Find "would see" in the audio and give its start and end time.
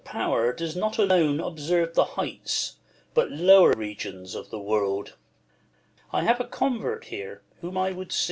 7.91-8.19